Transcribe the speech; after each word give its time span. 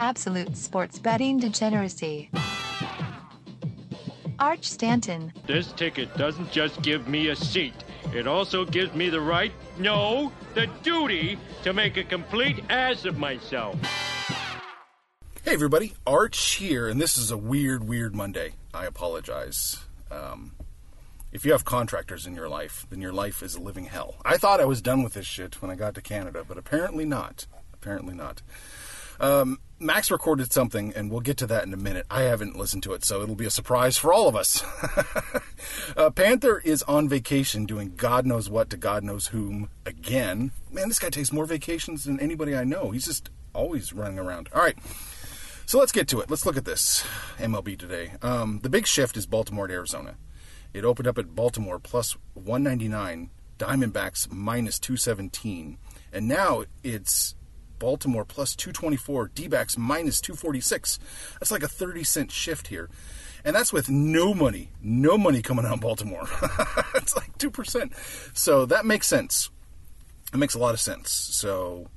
Absolute 0.00 0.56
sports 0.56 0.98
betting 0.98 1.38
degeneracy. 1.38 2.30
Arch 4.38 4.64
Stanton. 4.64 5.32
This 5.46 5.72
ticket 5.72 6.14
doesn't 6.16 6.52
just 6.52 6.82
give 6.82 7.08
me 7.08 7.28
a 7.28 7.36
seat. 7.36 7.72
It 8.14 8.26
also 8.26 8.64
gives 8.64 8.94
me 8.94 9.08
the 9.08 9.20
right, 9.20 9.52
no, 9.78 10.30
the 10.54 10.66
duty 10.82 11.38
to 11.64 11.72
make 11.72 11.96
a 11.96 12.04
complete 12.04 12.62
ass 12.68 13.04
of 13.04 13.18
myself. 13.18 13.76
Hey 15.42 15.54
everybody, 15.54 15.94
Arch 16.06 16.54
here, 16.56 16.88
and 16.88 17.00
this 17.00 17.16
is 17.16 17.30
a 17.30 17.36
weird, 17.36 17.88
weird 17.88 18.14
Monday. 18.14 18.54
I 18.74 18.84
apologize. 18.84 19.78
Um, 20.10 20.52
if 21.32 21.44
you 21.44 21.52
have 21.52 21.64
contractors 21.64 22.26
in 22.26 22.34
your 22.34 22.48
life, 22.48 22.86
then 22.90 23.00
your 23.00 23.12
life 23.12 23.42
is 23.42 23.54
a 23.54 23.60
living 23.60 23.84
hell. 23.84 24.16
I 24.24 24.36
thought 24.36 24.60
I 24.60 24.64
was 24.64 24.82
done 24.82 25.02
with 25.02 25.14
this 25.14 25.26
shit 25.26 25.62
when 25.62 25.70
I 25.70 25.74
got 25.74 25.94
to 25.94 26.02
Canada, 26.02 26.44
but 26.46 26.58
apparently 26.58 27.04
not. 27.04 27.46
Apparently 27.72 28.14
not. 28.14 28.42
Um, 29.20 29.60
Max 29.78 30.10
recorded 30.10 30.52
something, 30.52 30.94
and 30.94 31.10
we'll 31.10 31.20
get 31.20 31.36
to 31.38 31.46
that 31.48 31.64
in 31.64 31.74
a 31.74 31.76
minute. 31.76 32.06
I 32.10 32.22
haven't 32.22 32.56
listened 32.56 32.82
to 32.84 32.94
it, 32.94 33.04
so 33.04 33.22
it'll 33.22 33.34
be 33.34 33.44
a 33.44 33.50
surprise 33.50 33.98
for 33.98 34.12
all 34.12 34.26
of 34.26 34.34
us. 34.34 34.64
uh, 35.96 36.10
Panther 36.10 36.58
is 36.64 36.82
on 36.84 37.08
vacation 37.08 37.66
doing 37.66 37.92
God 37.94 38.24
knows 38.24 38.48
what 38.48 38.70
to 38.70 38.78
God 38.78 39.04
knows 39.04 39.28
whom 39.28 39.68
again. 39.84 40.52
Man, 40.70 40.88
this 40.88 40.98
guy 40.98 41.10
takes 41.10 41.30
more 41.32 41.44
vacations 41.44 42.04
than 42.04 42.18
anybody 42.20 42.56
I 42.56 42.64
know. 42.64 42.90
He's 42.90 43.04
just 43.04 43.28
always 43.52 43.92
running 43.92 44.18
around. 44.18 44.48
All 44.54 44.62
right. 44.62 44.78
So 45.66 45.78
let's 45.78 45.92
get 45.92 46.08
to 46.08 46.20
it. 46.20 46.30
Let's 46.30 46.46
look 46.46 46.56
at 46.56 46.64
this 46.64 47.04
MLB 47.38 47.78
today. 47.78 48.12
Um, 48.22 48.60
the 48.62 48.70
big 48.70 48.86
shift 48.86 49.16
is 49.16 49.26
Baltimore 49.26 49.66
to 49.66 49.74
Arizona. 49.74 50.14
It 50.72 50.84
opened 50.84 51.08
up 51.08 51.18
at 51.18 51.34
Baltimore 51.34 51.78
plus 51.78 52.16
199, 52.34 53.30
Diamondbacks 53.58 54.30
minus 54.30 54.78
217, 54.78 55.78
and 56.12 56.28
now 56.28 56.64
it's 56.84 57.34
Baltimore 57.78 58.24
plus 58.24 58.56
224, 58.56 59.30
D 59.34 59.48
backs 59.48 59.76
minus 59.78 60.20
246. 60.20 60.98
That's 61.38 61.50
like 61.50 61.62
a 61.62 61.68
30 61.68 62.04
cent 62.04 62.32
shift 62.32 62.68
here. 62.68 62.88
And 63.44 63.54
that's 63.54 63.72
with 63.72 63.88
no 63.88 64.34
money, 64.34 64.70
no 64.82 65.16
money 65.16 65.40
coming 65.40 65.64
of 65.64 65.80
Baltimore. 65.80 66.26
it's 66.96 67.14
like 67.16 67.38
2%. 67.38 68.36
So 68.36 68.66
that 68.66 68.84
makes 68.84 69.06
sense. 69.06 69.50
It 70.32 70.38
makes 70.38 70.54
a 70.54 70.58
lot 70.58 70.74
of 70.74 70.80
sense. 70.80 71.10
So 71.10 71.88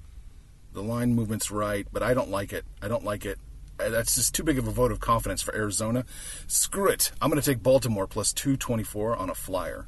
the 0.73 0.83
line 0.83 1.16
movement's 1.16 1.50
right, 1.50 1.88
but 1.91 2.03
I 2.03 2.13
don't 2.13 2.30
like 2.30 2.53
it. 2.53 2.66
I 2.81 2.88
don't 2.88 3.03
like 3.03 3.25
it. 3.25 3.39
Uh, 3.80 3.89
That's 3.89 4.16
just 4.16 4.35
too 4.35 4.44
big 4.44 4.59
of 4.59 4.67
a 4.67 4.72
vote 4.72 4.91
of 4.91 5.00
confidence 5.00 5.41
for 5.41 5.55
Arizona. 5.55 6.05
Screw 6.47 6.88
it. 6.88 7.11
I'm 7.22 7.30
going 7.30 7.41
to 7.41 7.45
take 7.45 7.63
Baltimore 7.63 8.07
plus 8.07 8.33
224 8.33 9.16
on 9.16 9.30
a 9.30 9.35
flyer. 9.35 9.88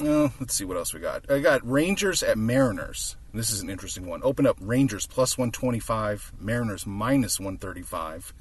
Uh, 0.00 0.28
let's 0.38 0.54
see 0.54 0.64
what 0.64 0.76
else 0.76 0.94
we 0.94 1.00
got. 1.00 1.28
I 1.30 1.40
got 1.40 1.68
Rangers 1.68 2.22
at 2.22 2.38
Mariners. 2.38 3.16
This 3.34 3.50
is 3.50 3.60
an 3.60 3.70
interesting 3.70 4.06
one. 4.06 4.20
Open 4.22 4.46
up 4.46 4.56
Rangers 4.60 5.06
plus 5.06 5.36
125, 5.36 6.32
Mariners 6.38 6.86
minus 6.86 7.40
135. 7.40 8.32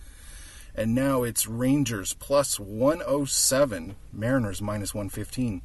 And 0.75 0.93
now 0.93 1.23
it's 1.23 1.47
Rangers 1.47 2.13
plus 2.13 2.59
107, 2.59 3.95
Mariners 4.13 4.61
minus 4.61 4.93
115. 4.93 5.63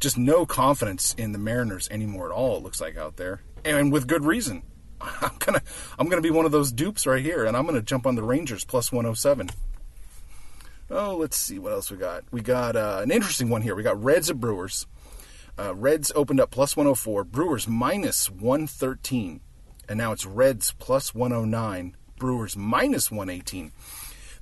Just 0.00 0.18
no 0.18 0.44
confidence 0.44 1.14
in 1.16 1.30
the 1.30 1.38
Mariners 1.38 1.88
anymore 1.90 2.26
at 2.26 2.34
all, 2.34 2.56
it 2.56 2.64
looks 2.64 2.80
like 2.80 2.96
out 2.96 3.16
there. 3.16 3.42
And 3.64 3.92
with 3.92 4.08
good 4.08 4.24
reason. 4.24 4.64
I'm 5.00 5.36
gonna 5.38 5.62
I'm 5.98 6.08
gonna 6.08 6.22
be 6.22 6.30
one 6.30 6.46
of 6.46 6.52
those 6.52 6.72
dupes 6.72 7.06
right 7.06 7.22
here, 7.22 7.44
and 7.44 7.56
I'm 7.56 7.66
gonna 7.66 7.82
jump 7.82 8.06
on 8.06 8.16
the 8.16 8.22
Rangers 8.24 8.64
plus 8.64 8.90
107. 8.90 9.50
Oh, 10.90 11.16
let's 11.16 11.36
see 11.36 11.58
what 11.58 11.72
else 11.72 11.90
we 11.90 11.96
got. 11.96 12.24
We 12.32 12.40
got 12.40 12.74
uh, 12.74 13.00
an 13.02 13.10
interesting 13.12 13.48
one 13.48 13.62
here. 13.62 13.74
We 13.76 13.82
got 13.82 14.02
Reds 14.02 14.28
at 14.28 14.40
Brewers. 14.40 14.86
Uh, 15.58 15.74
Reds 15.74 16.10
opened 16.14 16.40
up 16.40 16.50
plus 16.50 16.76
104, 16.76 17.24
Brewers 17.24 17.68
minus 17.68 18.30
113, 18.30 19.40
and 19.88 19.98
now 19.98 20.12
it's 20.12 20.24
Reds 20.24 20.74
plus 20.78 21.14
109, 21.14 21.96
Brewers 22.16 22.56
minus 22.56 23.10
118. 23.10 23.72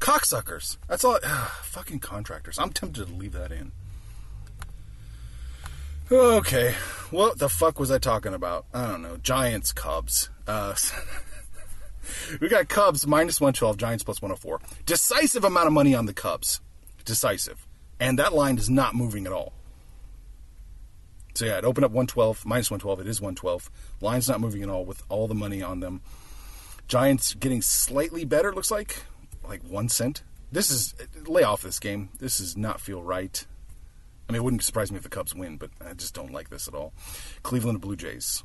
Cocksuckers. 0.00 0.76
That's 0.88 1.04
all. 1.04 1.18
fucking 1.62 2.00
contractors. 2.00 2.58
I'm 2.58 2.70
tempted 2.70 3.06
to 3.06 3.12
leave 3.12 3.32
that 3.32 3.52
in. 3.52 3.72
Okay. 6.10 6.74
What 7.10 7.38
the 7.38 7.48
fuck 7.48 7.78
was 7.78 7.90
I 7.90 7.98
talking 7.98 8.34
about? 8.34 8.66
I 8.72 8.86
don't 8.86 9.02
know. 9.02 9.18
Giants, 9.18 9.72
Cubs. 9.72 10.30
Uh, 10.46 10.74
we 12.40 12.48
got 12.48 12.68
Cubs 12.68 13.06
minus 13.06 13.40
112, 13.40 13.76
Giants 13.76 14.04
plus 14.04 14.22
104. 14.22 14.60
Decisive 14.86 15.44
amount 15.44 15.66
of 15.66 15.72
money 15.72 15.94
on 15.94 16.06
the 16.06 16.12
Cubs. 16.12 16.60
Decisive. 17.04 17.66
And 18.00 18.18
that 18.18 18.32
line 18.32 18.58
is 18.58 18.70
not 18.70 18.94
moving 18.94 19.26
at 19.26 19.32
all. 19.32 19.52
So 21.34 21.44
yeah, 21.44 21.58
it 21.58 21.64
opened 21.64 21.84
up 21.84 21.92
112, 21.92 22.44
minus 22.46 22.70
112. 22.70 23.00
It 23.00 23.08
is 23.08 23.20
112. 23.20 23.70
Line's 24.00 24.28
not 24.28 24.40
moving 24.40 24.62
at 24.62 24.68
all 24.68 24.84
with 24.84 25.02
all 25.08 25.28
the 25.28 25.34
money 25.34 25.62
on 25.62 25.80
them. 25.80 26.00
Giants 26.88 27.34
getting 27.34 27.62
slightly 27.62 28.24
better, 28.24 28.52
looks 28.52 28.70
like. 28.70 29.02
Like 29.46 29.62
one 29.62 29.88
cent. 29.88 30.22
This 30.50 30.70
is, 30.70 30.94
lay 31.26 31.42
off 31.42 31.62
this 31.62 31.78
game. 31.78 32.08
This 32.18 32.38
does 32.38 32.56
not 32.56 32.80
feel 32.80 33.02
right. 33.02 33.46
I 34.28 34.32
mean, 34.32 34.40
it 34.40 34.44
wouldn't 34.44 34.62
surprise 34.64 34.90
me 34.90 34.96
if 34.96 35.04
the 35.04 35.08
Cubs 35.08 35.34
win, 35.34 35.56
but 35.56 35.70
I 35.80 35.92
just 35.94 36.14
don't 36.14 36.32
like 36.32 36.50
this 36.50 36.68
at 36.68 36.74
all. 36.74 36.92
Cleveland 37.42 37.80
Blue 37.80 37.96
Jays. 37.96 38.42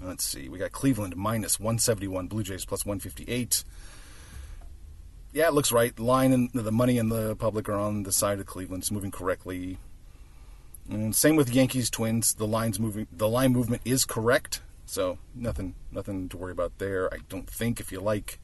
Let's 0.00 0.24
see. 0.24 0.48
We 0.48 0.58
got 0.58 0.72
Cleveland 0.72 1.16
minus 1.16 1.58
171, 1.58 2.28
Blue 2.28 2.42
Jays 2.42 2.64
plus 2.64 2.86
158. 2.86 3.64
Yeah, 5.32 5.48
it 5.48 5.54
looks 5.54 5.72
right. 5.72 5.98
Line 5.98 6.32
and 6.32 6.50
the 6.52 6.72
money 6.72 6.98
and 6.98 7.10
the 7.10 7.36
public 7.36 7.68
are 7.68 7.74
on 7.74 8.04
the 8.04 8.12
side 8.12 8.40
of 8.40 8.46
Cleveland. 8.46 8.82
It's 8.82 8.90
moving 8.90 9.10
correctly. 9.10 9.78
And 10.88 11.14
same 11.14 11.36
with 11.36 11.50
Yankees 11.50 11.90
Twins. 11.90 12.34
The 12.34 12.46
lines 12.46 12.80
moving. 12.80 13.06
The 13.12 13.28
line 13.28 13.52
movement 13.52 13.82
is 13.84 14.04
correct. 14.04 14.62
So 14.86 15.18
nothing, 15.34 15.74
nothing 15.92 16.30
to 16.30 16.36
worry 16.38 16.52
about 16.52 16.78
there. 16.78 17.12
I 17.12 17.18
don't 17.28 17.48
think 17.48 17.78
if 17.78 17.92
you 17.92 18.00
like 18.00 18.38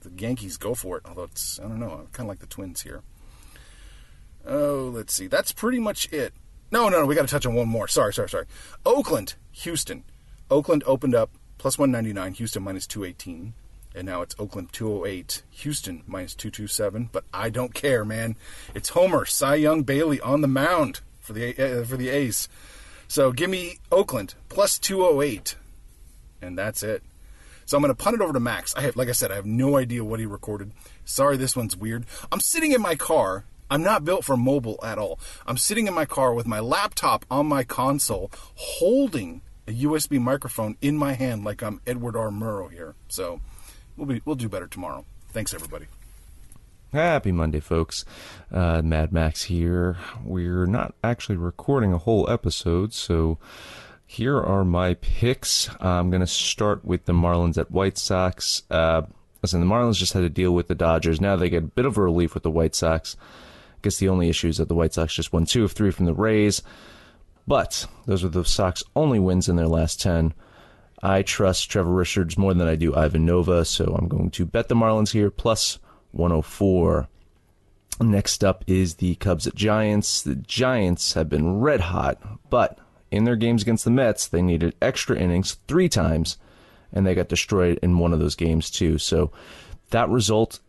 the 0.00 0.10
Yankees, 0.16 0.56
go 0.56 0.74
for 0.74 0.96
it. 0.96 1.02
Although 1.04 1.24
it's, 1.24 1.60
I 1.60 1.64
don't 1.64 1.80
know. 1.80 1.90
I 1.90 2.16
kind 2.16 2.26
of 2.26 2.28
like 2.28 2.38
the 2.38 2.46
Twins 2.46 2.82
here. 2.82 3.02
Oh, 4.46 4.90
let's 4.94 5.12
see. 5.12 5.26
That's 5.26 5.52
pretty 5.52 5.78
much 5.78 6.10
it. 6.12 6.32
No, 6.70 6.88
no, 6.88 7.00
no. 7.00 7.06
We 7.06 7.14
got 7.14 7.22
to 7.22 7.28
touch 7.28 7.44
on 7.44 7.54
one 7.54 7.68
more. 7.68 7.88
Sorry, 7.88 8.14
sorry, 8.14 8.30
sorry. 8.30 8.46
Oakland, 8.86 9.34
Houston. 9.52 10.04
Oakland 10.50 10.84
opened 10.86 11.14
up 11.14 11.30
plus 11.58 11.78
199, 11.78 12.34
Houston 12.34 12.62
minus 12.62 12.86
218. 12.86 13.54
And 13.94 14.06
now 14.06 14.20
it's 14.20 14.36
Oakland 14.38 14.72
208, 14.72 15.42
Houston 15.50 16.02
minus 16.06 16.34
227. 16.34 17.08
But 17.12 17.24
I 17.32 17.48
don't 17.48 17.74
care, 17.74 18.04
man. 18.04 18.36
It's 18.74 18.90
Homer, 18.90 19.24
Cy 19.24 19.54
Young, 19.56 19.82
Bailey 19.84 20.20
on 20.20 20.42
the 20.42 20.48
mound 20.48 21.00
for 21.20 21.32
the 21.32 21.80
uh, 21.80 21.84
for 21.84 21.96
the 21.96 22.10
A's. 22.10 22.48
So 23.08 23.32
give 23.32 23.48
me 23.48 23.78
Oakland 23.90 24.34
plus 24.48 24.78
208, 24.78 25.56
and 26.42 26.58
that's 26.58 26.82
it. 26.82 27.02
So 27.64 27.76
I'm 27.76 27.82
going 27.82 27.94
to 27.94 28.00
punt 28.00 28.14
it 28.14 28.20
over 28.20 28.32
to 28.32 28.40
Max. 28.40 28.74
I 28.76 28.82
have, 28.82 28.96
like 28.96 29.08
I 29.08 29.12
said, 29.12 29.32
I 29.32 29.36
have 29.36 29.46
no 29.46 29.76
idea 29.76 30.04
what 30.04 30.20
he 30.20 30.26
recorded. 30.26 30.70
Sorry, 31.04 31.36
this 31.36 31.56
one's 31.56 31.76
weird. 31.76 32.04
I'm 32.30 32.40
sitting 32.40 32.72
in 32.72 32.80
my 32.80 32.94
car. 32.94 33.44
I'm 33.68 33.82
not 33.82 34.04
built 34.04 34.24
for 34.24 34.36
mobile 34.36 34.78
at 34.84 34.98
all. 34.98 35.18
I'm 35.46 35.56
sitting 35.56 35.88
in 35.88 35.94
my 35.94 36.04
car 36.04 36.32
with 36.32 36.46
my 36.46 36.60
laptop 36.60 37.24
on 37.28 37.46
my 37.46 37.64
console, 37.64 38.30
holding 38.54 39.40
a 39.66 39.72
USB 39.72 40.20
microphone 40.20 40.76
in 40.80 40.96
my 40.96 41.14
hand 41.14 41.44
like 41.44 41.62
I'm 41.62 41.80
Edward 41.86 42.16
R. 42.16 42.30
Murrow 42.30 42.70
here. 42.70 42.94
So 43.08 43.40
we'll 43.96 44.06
be 44.06 44.22
we'll 44.24 44.36
do 44.36 44.48
better 44.48 44.66
tomorrow. 44.66 45.04
Thanks 45.28 45.52
everybody. 45.52 45.86
Happy 46.92 47.32
Monday, 47.32 47.60
folks. 47.60 48.04
Uh, 48.50 48.80
Mad 48.80 49.12
Max 49.12 49.44
here. 49.44 49.98
We're 50.24 50.66
not 50.66 50.94
actually 51.02 51.36
recording 51.36 51.92
a 51.92 51.98
whole 51.98 52.30
episode, 52.30 52.94
so 52.94 53.38
here 54.06 54.40
are 54.40 54.64
my 54.64 54.94
picks. 54.94 55.68
I'm 55.80 56.10
going 56.10 56.20
to 56.20 56.26
start 56.26 56.84
with 56.84 57.04
the 57.04 57.12
Marlins 57.12 57.58
at 57.58 57.72
White 57.72 57.98
Sox. 57.98 58.62
Uh, 58.70 59.02
listen, 59.42 59.60
the 59.60 59.66
Marlins 59.66 59.96
just 59.96 60.12
had 60.12 60.20
to 60.20 60.30
deal 60.30 60.52
with 60.52 60.68
the 60.68 60.74
Dodgers. 60.76 61.20
Now 61.20 61.34
they 61.34 61.50
get 61.50 61.64
a 61.64 61.66
bit 61.66 61.86
of 61.86 61.98
a 61.98 62.02
relief 62.02 62.34
with 62.34 62.44
the 62.44 62.50
White 62.50 62.74
Sox. 62.76 63.16
I 63.20 63.78
guess 63.82 63.98
the 63.98 64.08
only 64.08 64.28
issue 64.28 64.48
is 64.48 64.58
that 64.58 64.68
the 64.68 64.74
White 64.74 64.94
Sox 64.94 65.12
just 65.12 65.32
won 65.32 65.44
two 65.44 65.64
of 65.64 65.72
three 65.72 65.90
from 65.90 66.06
the 66.06 66.14
Rays, 66.14 66.62
but 67.46 67.86
those 68.06 68.24
are 68.24 68.28
the 68.28 68.44
Sox 68.44 68.82
only 68.94 69.18
wins 69.18 69.48
in 69.48 69.56
their 69.56 69.68
last 69.68 70.00
10. 70.00 70.34
I 71.02 71.22
trust 71.22 71.70
Trevor 71.70 71.92
Richards 71.92 72.38
more 72.38 72.54
than 72.54 72.66
I 72.66 72.74
do 72.74 72.94
Ivan 72.94 73.26
Nova, 73.26 73.64
so 73.64 73.96
I'm 73.98 74.08
going 74.08 74.30
to 74.32 74.46
bet 74.46 74.68
the 74.68 74.74
Marlins 74.74 75.12
here 75.12 75.30
plus 75.30 75.78
104. 76.12 77.08
Next 78.00 78.44
up 78.44 78.64
is 78.66 78.96
the 78.96 79.14
Cubs 79.16 79.46
at 79.46 79.54
Giants. 79.54 80.22
The 80.22 80.34
Giants 80.34 81.14
have 81.14 81.28
been 81.28 81.60
red 81.60 81.80
hot, 81.80 82.20
but 82.50 82.78
in 83.10 83.24
their 83.24 83.36
games 83.36 83.62
against 83.62 83.84
the 83.84 83.90
Mets, 83.90 84.26
they 84.26 84.42
needed 84.42 84.74
extra 84.82 85.18
innings 85.18 85.58
three 85.68 85.88
times, 85.88 86.38
and 86.92 87.06
they 87.06 87.14
got 87.14 87.28
destroyed 87.28 87.78
in 87.82 87.98
one 87.98 88.12
of 88.12 88.18
those 88.18 88.34
games 88.34 88.70
too. 88.70 88.98
So 88.98 89.30
that 89.90 90.08
result, 90.08 90.60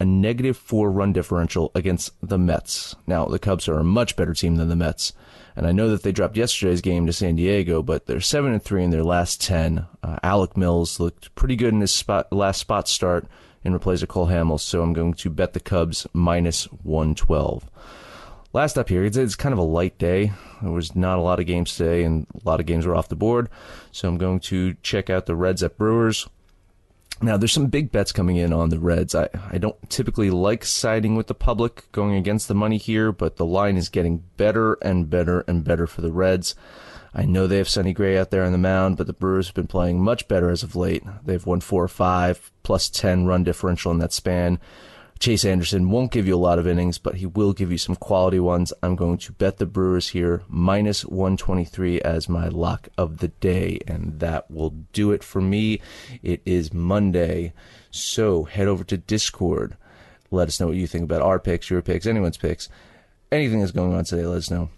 a 0.00 0.04
negative 0.04 0.56
four 0.56 0.90
run 0.90 1.12
differential 1.12 1.70
against 1.74 2.12
the 2.26 2.38
Mets. 2.38 2.96
Now, 3.06 3.26
the 3.26 3.38
Cubs 3.38 3.68
are 3.68 3.78
a 3.78 3.84
much 3.84 4.16
better 4.16 4.32
team 4.32 4.56
than 4.56 4.68
the 4.68 4.76
Mets. 4.76 5.12
And 5.54 5.66
I 5.66 5.72
know 5.72 5.90
that 5.90 6.02
they 6.02 6.10
dropped 6.10 6.36
yesterday's 6.36 6.80
game 6.80 7.06
to 7.06 7.12
San 7.12 7.36
Diego, 7.36 7.82
but 7.82 8.06
they're 8.06 8.20
seven 8.20 8.52
and 8.52 8.62
three 8.62 8.82
in 8.82 8.90
their 8.90 9.04
last 9.04 9.42
ten. 9.42 9.86
Uh, 10.02 10.16
Alec 10.22 10.56
Mills 10.56 10.98
looked 10.98 11.34
pretty 11.34 11.54
good 11.54 11.74
in 11.74 11.82
his 11.82 11.92
spot, 11.92 12.32
last 12.32 12.60
spot 12.60 12.88
start 12.88 13.26
in 13.62 13.74
replace 13.74 14.02
of 14.02 14.08
Cole 14.08 14.28
Hamels, 14.28 14.60
so 14.60 14.82
I'm 14.82 14.94
going 14.94 15.12
to 15.14 15.28
bet 15.28 15.52
the 15.52 15.60
Cubs 15.60 16.06
minus 16.14 16.64
112. 16.64 17.68
Last 18.52 18.78
up 18.78 18.88
here, 18.88 19.04
it's, 19.04 19.16
it's 19.16 19.36
kind 19.36 19.52
of 19.52 19.58
a 19.58 19.62
light 19.62 19.98
day. 19.98 20.32
There 20.62 20.72
was 20.72 20.96
not 20.96 21.18
a 21.18 21.22
lot 21.22 21.40
of 21.40 21.46
games 21.46 21.76
today, 21.76 22.04
and 22.04 22.26
a 22.34 22.48
lot 22.48 22.58
of 22.58 22.66
games 22.66 22.86
were 22.86 22.96
off 22.96 23.08
the 23.08 23.16
board. 23.16 23.48
So 23.92 24.08
I'm 24.08 24.18
going 24.18 24.40
to 24.40 24.74
check 24.82 25.10
out 25.10 25.26
the 25.26 25.36
Reds 25.36 25.62
at 25.62 25.76
Brewers. 25.76 26.26
Now, 27.22 27.36
there's 27.36 27.52
some 27.52 27.66
big 27.66 27.92
bets 27.92 28.12
coming 28.12 28.36
in 28.36 28.52
on 28.52 28.70
the 28.70 28.78
Reds. 28.78 29.14
I, 29.14 29.28
I 29.50 29.58
don't 29.58 29.76
typically 29.90 30.30
like 30.30 30.64
siding 30.64 31.16
with 31.16 31.26
the 31.26 31.34
public 31.34 31.90
going 31.92 32.14
against 32.14 32.48
the 32.48 32.54
money 32.54 32.78
here, 32.78 33.12
but 33.12 33.36
the 33.36 33.44
line 33.44 33.76
is 33.76 33.90
getting 33.90 34.24
better 34.38 34.74
and 34.80 35.10
better 35.10 35.40
and 35.40 35.62
better 35.62 35.86
for 35.86 36.00
the 36.00 36.12
Reds. 36.12 36.54
I 37.12 37.26
know 37.26 37.46
they 37.46 37.58
have 37.58 37.68
Sonny 37.68 37.92
Gray 37.92 38.16
out 38.16 38.30
there 38.30 38.44
on 38.44 38.52
the 38.52 38.58
mound, 38.58 38.96
but 38.96 39.06
the 39.06 39.12
Brewers 39.12 39.48
have 39.48 39.54
been 39.54 39.66
playing 39.66 40.02
much 40.02 40.28
better 40.28 40.48
as 40.48 40.62
of 40.62 40.76
late. 40.76 41.02
They've 41.24 41.44
won 41.44 41.60
four 41.60 41.84
or 41.84 41.88
five, 41.88 42.50
plus 42.62 42.88
10 42.88 43.26
run 43.26 43.44
differential 43.44 43.92
in 43.92 43.98
that 43.98 44.12
span. 44.12 44.58
Chase 45.20 45.44
Anderson 45.44 45.90
won't 45.90 46.12
give 46.12 46.26
you 46.26 46.34
a 46.34 46.38
lot 46.38 46.58
of 46.58 46.66
innings, 46.66 46.96
but 46.96 47.16
he 47.16 47.26
will 47.26 47.52
give 47.52 47.70
you 47.70 47.76
some 47.76 47.94
quality 47.94 48.40
ones. 48.40 48.72
I'm 48.82 48.96
going 48.96 49.18
to 49.18 49.32
bet 49.32 49.58
the 49.58 49.66
Brewers 49.66 50.08
here, 50.08 50.40
minus 50.48 51.04
123 51.04 52.00
as 52.00 52.26
my 52.26 52.48
lock 52.48 52.88
of 52.96 53.18
the 53.18 53.28
day, 53.28 53.80
and 53.86 54.18
that 54.20 54.50
will 54.50 54.70
do 54.94 55.12
it 55.12 55.22
for 55.22 55.42
me. 55.42 55.82
It 56.22 56.40
is 56.46 56.72
Monday, 56.72 57.52
so 57.90 58.44
head 58.44 58.66
over 58.66 58.82
to 58.84 58.96
Discord. 58.96 59.76
Let 60.30 60.48
us 60.48 60.58
know 60.58 60.68
what 60.68 60.76
you 60.76 60.86
think 60.86 61.04
about 61.04 61.20
our 61.20 61.38
picks, 61.38 61.68
your 61.68 61.82
picks, 61.82 62.06
anyone's 62.06 62.38
picks. 62.38 62.70
Anything 63.30 63.60
that's 63.60 63.72
going 63.72 63.92
on 63.92 64.04
today, 64.04 64.24
let 64.24 64.38
us 64.38 64.50
know. 64.50 64.70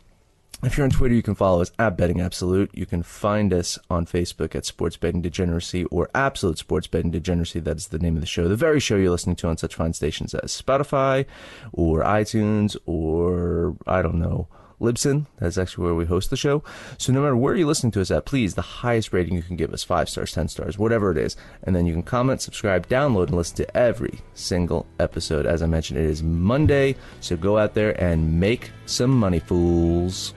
If 0.64 0.76
you're 0.76 0.84
on 0.84 0.90
Twitter, 0.90 1.14
you 1.14 1.24
can 1.24 1.34
follow 1.34 1.60
us 1.60 1.72
at 1.80 1.96
Betting 1.96 2.20
Absolute. 2.20 2.70
You 2.72 2.86
can 2.86 3.02
find 3.02 3.52
us 3.52 3.80
on 3.90 4.06
Facebook 4.06 4.54
at 4.54 4.64
Sports 4.64 4.96
Betting 4.96 5.20
Degeneracy 5.20 5.86
or 5.86 6.08
Absolute 6.14 6.56
Sports 6.56 6.86
Betting 6.86 7.10
Degeneracy. 7.10 7.58
That 7.58 7.78
is 7.78 7.88
the 7.88 7.98
name 7.98 8.14
of 8.14 8.20
the 8.20 8.28
show. 8.28 8.46
The 8.46 8.54
very 8.54 8.78
show 8.78 8.94
you're 8.94 9.10
listening 9.10 9.34
to 9.36 9.48
on 9.48 9.56
such 9.56 9.74
fine 9.74 9.92
stations 9.92 10.34
as 10.34 10.62
Spotify 10.62 11.26
or 11.72 12.04
iTunes 12.04 12.76
or, 12.86 13.76
I 13.88 14.02
don't 14.02 14.20
know, 14.20 14.46
Libsyn. 14.80 15.26
That's 15.40 15.58
actually 15.58 15.86
where 15.86 15.96
we 15.96 16.04
host 16.04 16.30
the 16.30 16.36
show. 16.36 16.62
So 16.96 17.12
no 17.12 17.22
matter 17.22 17.36
where 17.36 17.56
you're 17.56 17.66
listening 17.66 17.90
to 17.92 18.00
us 18.00 18.12
at, 18.12 18.24
please, 18.24 18.54
the 18.54 18.62
highest 18.62 19.12
rating 19.12 19.34
you 19.34 19.42
can 19.42 19.56
give 19.56 19.72
us, 19.72 19.82
five 19.82 20.08
stars, 20.08 20.30
10 20.30 20.46
stars, 20.46 20.78
whatever 20.78 21.10
it 21.10 21.18
is. 21.18 21.36
And 21.64 21.74
then 21.74 21.86
you 21.86 21.92
can 21.92 22.04
comment, 22.04 22.40
subscribe, 22.40 22.86
download, 22.86 23.26
and 23.26 23.36
listen 23.36 23.56
to 23.56 23.76
every 23.76 24.20
single 24.34 24.86
episode. 25.00 25.44
As 25.44 25.60
I 25.60 25.66
mentioned, 25.66 25.98
it 25.98 26.06
is 26.06 26.22
Monday. 26.22 26.94
So 27.18 27.36
go 27.36 27.58
out 27.58 27.74
there 27.74 28.00
and 28.00 28.38
make 28.38 28.70
some 28.86 29.10
money, 29.10 29.40
fools. 29.40 30.34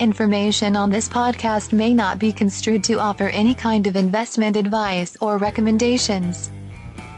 Information 0.00 0.76
on 0.76 0.90
this 0.90 1.08
podcast 1.08 1.72
may 1.72 1.92
not 1.92 2.20
be 2.20 2.32
construed 2.32 2.84
to 2.84 3.00
offer 3.00 3.30
any 3.30 3.52
kind 3.52 3.84
of 3.88 3.96
investment 3.96 4.56
advice 4.56 5.16
or 5.20 5.38
recommendations. 5.38 6.52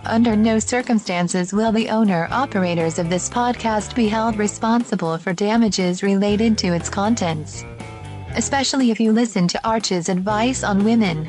Under 0.07 0.35
no 0.35 0.59
circumstances 0.59 1.53
will 1.53 1.73
the 1.73 1.91
owner 1.91 2.27
operators 2.31 2.99
of 2.99 3.11
this 3.11 3.29
podcast 3.29 3.95
be 3.95 4.09
held 4.09 4.39
responsible 4.39 5.19
for 5.19 5.35
damages 5.35 6.03
related 6.03 6.57
to 6.59 6.69
its 6.69 6.89
contents. 6.89 7.67
Especially 8.35 8.91
if 8.91 8.99
you 8.99 9.13
listen 9.13 9.47
to 9.49 9.69
Arch's 9.69 10.09
advice 10.09 10.65
on 10.65 10.83
women. 10.83 11.29